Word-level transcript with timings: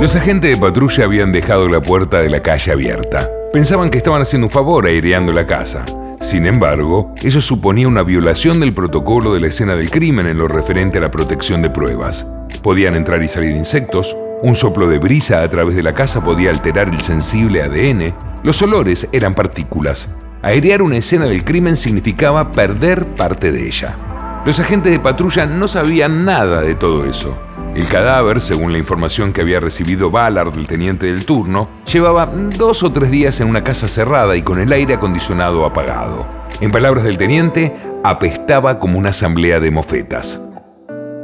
Los 0.00 0.16
agentes 0.16 0.50
de 0.50 0.56
patrulla 0.56 1.04
habían 1.04 1.30
dejado 1.30 1.68
la 1.68 1.82
puerta 1.82 2.20
de 2.20 2.30
la 2.30 2.40
calle 2.40 2.72
abierta. 2.72 3.28
Pensaban 3.52 3.90
que 3.90 3.98
estaban 3.98 4.22
haciendo 4.22 4.46
un 4.46 4.50
favor 4.50 4.86
aireando 4.86 5.30
la 5.30 5.46
casa. 5.46 5.84
Sin 6.22 6.46
embargo, 6.46 7.14
eso 7.22 7.42
suponía 7.42 7.86
una 7.86 8.02
violación 8.02 8.60
del 8.60 8.72
protocolo 8.72 9.34
de 9.34 9.40
la 9.40 9.48
escena 9.48 9.76
del 9.76 9.90
crimen 9.90 10.26
en 10.26 10.38
lo 10.38 10.48
referente 10.48 10.96
a 10.96 11.02
la 11.02 11.10
protección 11.10 11.60
de 11.60 11.68
pruebas. 11.68 12.26
Podían 12.62 12.94
entrar 12.94 13.22
y 13.22 13.28
salir 13.28 13.54
insectos, 13.54 14.16
un 14.40 14.54
soplo 14.54 14.88
de 14.88 14.98
brisa 14.98 15.42
a 15.42 15.50
través 15.50 15.76
de 15.76 15.82
la 15.82 15.92
casa 15.92 16.24
podía 16.24 16.48
alterar 16.48 16.88
el 16.88 17.02
sensible 17.02 17.62
ADN, 17.62 18.14
los 18.42 18.62
olores 18.62 19.06
eran 19.12 19.34
partículas. 19.34 20.08
Airear 20.40 20.80
una 20.80 20.96
escena 20.96 21.26
del 21.26 21.44
crimen 21.44 21.76
significaba 21.76 22.52
perder 22.52 23.04
parte 23.04 23.52
de 23.52 23.66
ella. 23.66 23.98
Los 24.44 24.58
agentes 24.58 24.90
de 24.90 24.98
patrulla 24.98 25.44
no 25.44 25.68
sabían 25.68 26.24
nada 26.24 26.62
de 26.62 26.74
todo 26.74 27.04
eso. 27.04 27.36
El 27.74 27.86
cadáver, 27.86 28.40
según 28.40 28.72
la 28.72 28.78
información 28.78 29.34
que 29.34 29.42
había 29.42 29.60
recibido 29.60 30.10
Ballard 30.10 30.54
del 30.54 30.66
teniente 30.66 31.06
del 31.06 31.26
turno, 31.26 31.68
llevaba 31.84 32.24
dos 32.24 32.82
o 32.82 32.90
tres 32.90 33.10
días 33.10 33.38
en 33.40 33.48
una 33.48 33.62
casa 33.62 33.86
cerrada 33.86 34.34
y 34.36 34.42
con 34.42 34.58
el 34.58 34.72
aire 34.72 34.94
acondicionado 34.94 35.66
apagado. 35.66 36.26
En 36.60 36.72
palabras 36.72 37.04
del 37.04 37.18
teniente, 37.18 37.76
apestaba 38.02 38.78
como 38.78 38.98
una 38.98 39.10
asamblea 39.10 39.60
de 39.60 39.70
mofetas. 39.70 40.42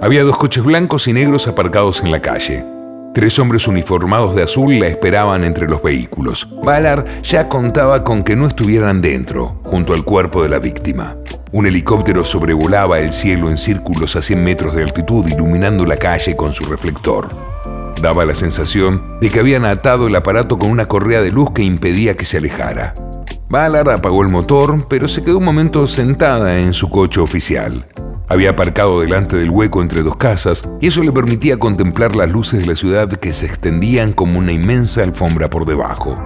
Había 0.02 0.22
dos 0.22 0.36
coches 0.36 0.62
blancos 0.62 1.08
y 1.08 1.14
negros 1.14 1.48
aparcados 1.48 2.02
en 2.02 2.12
la 2.12 2.20
calle. 2.20 2.66
Tres 3.14 3.38
hombres 3.38 3.66
uniformados 3.66 4.34
de 4.34 4.42
azul 4.42 4.78
la 4.78 4.88
esperaban 4.88 5.42
entre 5.42 5.66
los 5.66 5.82
vehículos. 5.82 6.50
Ballard 6.62 7.22
ya 7.22 7.48
contaba 7.48 8.04
con 8.04 8.22
que 8.22 8.36
no 8.36 8.46
estuvieran 8.46 9.00
dentro, 9.00 9.58
junto 9.64 9.94
al 9.94 10.04
cuerpo 10.04 10.42
de 10.42 10.50
la 10.50 10.58
víctima. 10.58 11.16
Un 11.52 11.64
helicóptero 11.64 12.24
sobrevolaba 12.24 12.98
el 12.98 13.12
cielo 13.12 13.48
en 13.50 13.56
círculos 13.56 14.16
a 14.16 14.22
100 14.22 14.42
metros 14.42 14.74
de 14.74 14.82
altitud, 14.82 15.26
iluminando 15.26 15.86
la 15.86 15.96
calle 15.96 16.34
con 16.34 16.52
su 16.52 16.64
reflector. 16.64 17.28
Daba 18.02 18.24
la 18.24 18.34
sensación 18.34 19.18
de 19.20 19.28
que 19.30 19.38
habían 19.38 19.64
atado 19.64 20.08
el 20.08 20.16
aparato 20.16 20.58
con 20.58 20.70
una 20.70 20.86
correa 20.86 21.20
de 21.20 21.30
luz 21.30 21.52
que 21.52 21.62
impedía 21.62 22.16
que 22.16 22.24
se 22.24 22.38
alejara. 22.38 22.94
Ballard 23.48 23.90
apagó 23.90 24.22
el 24.22 24.28
motor, 24.28 24.86
pero 24.88 25.06
se 25.06 25.22
quedó 25.22 25.38
un 25.38 25.44
momento 25.44 25.86
sentada 25.86 26.58
en 26.58 26.74
su 26.74 26.90
coche 26.90 27.20
oficial. 27.20 27.86
Había 28.28 28.50
aparcado 28.50 29.00
delante 29.00 29.36
del 29.36 29.50
hueco 29.50 29.80
entre 29.82 30.02
dos 30.02 30.16
casas 30.16 30.68
y 30.80 30.88
eso 30.88 31.00
le 31.02 31.12
permitía 31.12 31.60
contemplar 31.60 32.16
las 32.16 32.30
luces 32.32 32.60
de 32.60 32.66
la 32.66 32.74
ciudad 32.74 33.08
que 33.08 33.32
se 33.32 33.46
extendían 33.46 34.12
como 34.12 34.40
una 34.40 34.52
inmensa 34.52 35.04
alfombra 35.04 35.48
por 35.48 35.64
debajo. 35.64 36.18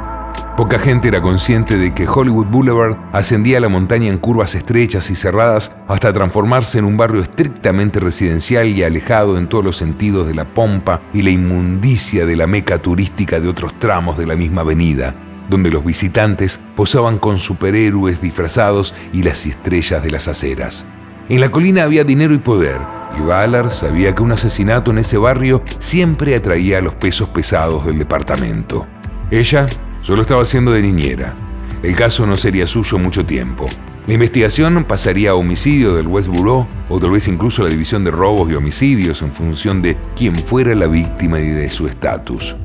Poca 0.61 0.79
gente 0.79 1.09
era 1.09 1.23
consciente 1.23 1.79
de 1.79 1.95
que 1.95 2.07
Hollywood 2.07 2.49
Boulevard 2.49 2.95
ascendía 3.15 3.61
la 3.61 3.71
montaña 3.71 4.09
en 4.09 4.19
curvas 4.19 4.55
estrechas 4.55 5.11
y 5.11 5.17
cerradas 5.17 5.75
hasta 5.89 6.13
transformarse 6.13 6.79
en 6.79 6.85
un 6.85 6.99
barrio 6.99 7.23
estrictamente 7.23 7.99
residencial 7.99 8.67
y 8.67 8.83
alejado 8.83 9.39
en 9.39 9.49
todos 9.49 9.65
los 9.65 9.79
sentidos 9.79 10.27
de 10.27 10.35
la 10.35 10.45
pompa 10.45 11.01
y 11.15 11.23
la 11.23 11.31
inmundicia 11.31 12.27
de 12.27 12.37
la 12.37 12.47
meca 12.47 12.77
turística 12.77 13.41
de 13.41 13.49
otros 13.49 13.73
tramos 13.79 14.19
de 14.19 14.27
la 14.27 14.37
misma 14.37 14.61
avenida, 14.61 15.15
donde 15.49 15.71
los 15.71 15.83
visitantes 15.83 16.61
posaban 16.77 17.17
con 17.17 17.39
superhéroes 17.39 18.21
disfrazados 18.21 18.95
y 19.15 19.23
las 19.23 19.47
estrellas 19.47 20.03
de 20.03 20.11
las 20.11 20.29
aceras. 20.29 20.85
En 21.31 21.41
la 21.41 21.51
colina 21.51 21.85
había 21.85 22.05
dinero 22.05 22.35
y 22.35 22.39
poder, 22.39 22.77
y 23.19 23.23
Ballard 23.23 23.71
sabía 23.71 24.15
que 24.15 24.23
un 24.23 24.33
asesinato 24.33 24.91
en 24.91 24.99
ese 24.99 25.17
barrio 25.17 25.63
siempre 25.79 26.35
atraía 26.35 26.77
a 26.77 26.83
los 26.83 26.97
pesos 26.97 27.31
pesados 27.31 27.87
del 27.87 27.99
departamento. 27.99 28.87
Ella 29.31 29.67
solo 30.03 30.23
estaba 30.23 30.43
haciendo 30.43 30.73
de 30.73 30.83
niñera. 30.83 31.35
El 31.83 31.97
caso 31.97 32.27
no 32.27 32.37
sería 32.37 32.67
suyo 32.67 32.99
mucho 32.99 33.25
tiempo. 33.25 33.67
La 34.07 34.15
investigación 34.15 34.85
pasaría 34.85 35.31
a 35.31 35.35
homicidio 35.35 35.95
del 35.95 36.07
West 36.07 36.29
Bureau 36.29 36.67
o 36.89 36.99
tal 36.99 37.11
vez 37.11 37.29
incluso 37.29 37.63
a 37.63 37.67
la 37.67 37.71
división 37.71 38.05
de 38.05 38.11
robos 38.11 38.51
y 38.51 38.55
homicidios 38.55 39.23
en 39.23 39.33
función 39.33 39.83
de 39.83 39.97
quién 40.17 40.37
fuera 40.37 40.75
la 40.75 40.87
víctima 40.87 41.39
y 41.39 41.49
de 41.49 41.71
su 41.71 41.87
estatus. 41.87 42.57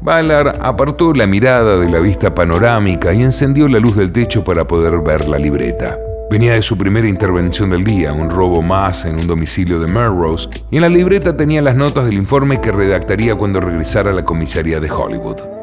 Ballard 0.00 0.60
apartó 0.60 1.12
la 1.14 1.26
mirada 1.26 1.78
de 1.78 1.88
la 1.88 2.00
vista 2.00 2.34
panorámica 2.34 3.12
y 3.12 3.22
encendió 3.22 3.68
la 3.68 3.78
luz 3.78 3.96
del 3.96 4.12
techo 4.12 4.44
para 4.44 4.66
poder 4.66 4.98
ver 4.98 5.28
la 5.28 5.38
libreta. 5.38 5.96
Venía 6.30 6.54
de 6.54 6.62
su 6.62 6.76
primera 6.76 7.06
intervención 7.06 7.70
del 7.70 7.84
día, 7.84 8.12
un 8.12 8.30
robo 8.30 8.62
más 8.62 9.04
en 9.04 9.16
un 9.16 9.26
domicilio 9.26 9.78
de 9.78 9.92
Melrose, 9.92 10.48
y 10.70 10.76
en 10.76 10.82
la 10.82 10.88
libreta 10.88 11.36
tenía 11.36 11.62
las 11.62 11.76
notas 11.76 12.06
del 12.06 12.14
informe 12.14 12.60
que 12.60 12.72
redactaría 12.72 13.34
cuando 13.34 13.60
regresara 13.60 14.10
a 14.10 14.14
la 14.14 14.24
comisaría 14.24 14.80
de 14.80 14.90
Hollywood. 14.90 15.61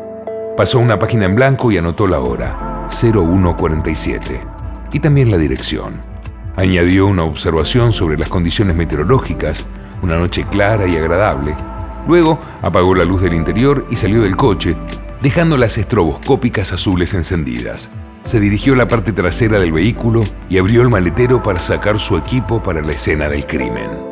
Pasó 0.60 0.80
una 0.80 1.00
página 1.00 1.24
en 1.24 1.36
blanco 1.36 1.72
y 1.72 1.78
anotó 1.78 2.06
la 2.06 2.20
hora, 2.20 2.90
0147, 2.90 4.42
y 4.92 5.00
también 5.00 5.32
la 5.32 5.38
dirección. 5.38 5.94
Añadió 6.58 7.08
una 7.08 7.24
observación 7.24 7.94
sobre 7.94 8.18
las 8.18 8.28
condiciones 8.28 8.76
meteorológicas, 8.76 9.66
una 10.04 10.18
noche 10.18 10.46
clara 10.52 10.86
y 10.86 10.98
agradable. 10.98 11.56
Luego 12.10 12.42
apagó 12.62 12.94
la 12.94 13.06
luz 13.06 13.22
del 13.22 13.36
interior 13.36 13.86
y 13.90 13.96
salió 13.96 14.22
del 14.22 14.36
coche, 14.36 14.76
dejando 15.22 15.58
las 15.58 15.78
estroboscópicas 15.78 16.74
azules 16.74 17.14
encendidas 17.14 17.90
se 18.24 18.42
dirigió 18.42 18.74
a 18.74 18.78
la 18.78 18.88
parte 18.88 19.14
trasera 19.14 19.60
del 19.60 19.72
vehículo 19.72 20.24
y 20.50 20.58
abrió 20.58 20.82
el 20.82 20.90
maletero 20.90 21.42
para 21.42 21.58
sacar 21.58 21.98
su 21.98 22.18
equipo 22.18 22.62
para 22.62 22.82
la 22.82 22.92
escena 22.92 23.30
del 23.30 23.48
crimen. 23.48 24.09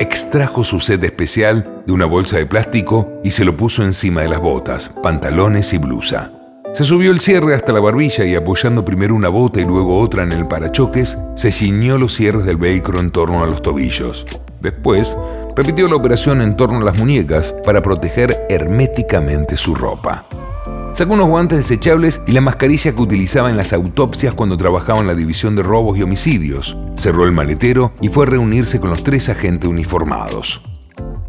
Extrajo 0.00 0.62
su 0.62 0.78
set 0.78 1.02
especial 1.02 1.82
de 1.84 1.92
una 1.92 2.06
bolsa 2.06 2.36
de 2.36 2.46
plástico 2.46 3.20
y 3.24 3.32
se 3.32 3.44
lo 3.44 3.56
puso 3.56 3.82
encima 3.82 4.22
de 4.22 4.28
las 4.28 4.38
botas, 4.38 4.90
pantalones 5.02 5.72
y 5.72 5.78
blusa. 5.78 6.30
Se 6.72 6.84
subió 6.84 7.10
el 7.10 7.20
cierre 7.20 7.52
hasta 7.52 7.72
la 7.72 7.80
barbilla 7.80 8.24
y 8.24 8.36
apoyando 8.36 8.84
primero 8.84 9.16
una 9.16 9.28
bota 9.28 9.60
y 9.60 9.64
luego 9.64 9.98
otra 9.98 10.22
en 10.22 10.30
el 10.30 10.46
parachoques, 10.46 11.18
se 11.34 11.50
ciñó 11.50 11.98
los 11.98 12.14
cierres 12.14 12.44
del 12.44 12.58
velcro 12.58 13.00
en 13.00 13.10
torno 13.10 13.42
a 13.42 13.48
los 13.48 13.60
tobillos. 13.60 14.24
Después, 14.60 15.16
repitió 15.56 15.88
la 15.88 15.96
operación 15.96 16.42
en 16.42 16.56
torno 16.56 16.78
a 16.78 16.84
las 16.84 16.96
muñecas 16.96 17.52
para 17.64 17.82
proteger 17.82 18.46
herméticamente 18.48 19.56
su 19.56 19.74
ropa. 19.74 20.26
Sacó 20.98 21.12
unos 21.12 21.28
guantes 21.28 21.58
desechables 21.58 22.20
y 22.26 22.32
la 22.32 22.40
mascarilla 22.40 22.92
que 22.92 23.00
utilizaba 23.00 23.50
en 23.50 23.56
las 23.56 23.72
autopsias 23.72 24.34
cuando 24.34 24.56
trabajaba 24.56 24.98
en 24.98 25.06
la 25.06 25.14
división 25.14 25.54
de 25.54 25.62
robos 25.62 25.96
y 25.96 26.02
homicidios. 26.02 26.76
Cerró 26.96 27.22
el 27.22 27.30
maletero 27.30 27.92
y 28.00 28.08
fue 28.08 28.26
a 28.26 28.30
reunirse 28.30 28.80
con 28.80 28.90
los 28.90 29.04
tres 29.04 29.28
agentes 29.28 29.70
uniformados. 29.70 30.60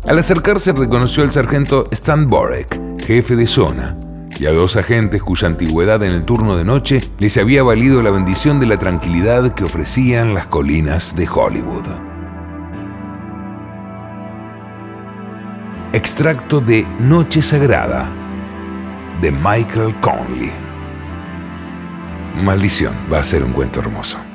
Al 0.08 0.18
acercarse 0.18 0.72
reconoció 0.72 1.22
al 1.22 1.32
sargento 1.32 1.88
Stan 1.92 2.28
Borek, 2.28 2.82
jefe 3.06 3.36
de 3.36 3.46
zona, 3.46 3.96
y 4.40 4.48
a 4.48 4.52
dos 4.54 4.76
agentes 4.76 5.22
cuya 5.22 5.50
antigüedad 5.50 6.02
en 6.02 6.14
el 6.14 6.26
turno 6.26 6.56
de 6.56 6.66
noche 6.66 7.02
les 7.20 7.38
había 7.38 7.62
valido 7.62 8.02
la 8.02 8.10
bendición 8.10 8.60
de 8.60 8.66
la 8.66 8.78
tranquilidad 8.78 9.54
que 9.54 9.66
ofrecían 9.66 10.34
las 10.34 10.48
colinas 10.48 11.16
de 11.16 11.30
Hollywood. 11.30 11.86
Extracto 15.94 16.60
de 16.60 16.88
Noche 17.00 17.44
Sagrada 17.44 18.19
de 19.22 19.32
Michael 19.32 19.96
Conley. 20.02 20.52
Maldición, 22.36 22.94
va 23.12 23.20
a 23.20 23.24
ser 23.24 23.44
un 23.44 23.52
cuento 23.52 23.80
hermoso. 23.80 24.29